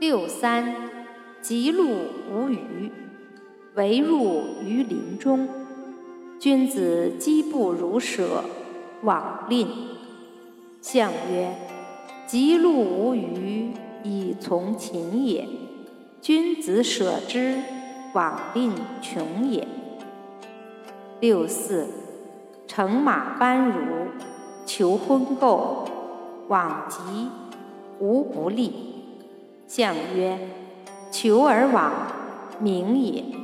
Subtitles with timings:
[0.00, 0.74] 六三，
[1.40, 1.88] 吉路
[2.28, 2.90] 无余，
[3.74, 5.48] 唯入于林中。
[6.40, 8.42] 君子饥不如舍，
[9.04, 9.68] 罔吝。
[10.80, 11.54] 象曰：
[12.26, 13.70] 吉路无余，
[14.02, 15.48] 以从禽也。
[16.20, 17.62] 君子舍之，
[18.12, 19.66] 罔吝穷也。
[21.20, 21.86] 六四，
[22.66, 24.08] 乘马班如，
[24.66, 25.86] 求婚媾，
[26.48, 27.28] 罔极，
[28.00, 28.93] 无不利。
[29.66, 30.38] 象曰：
[31.10, 31.92] 求而往，
[32.60, 33.43] 名也。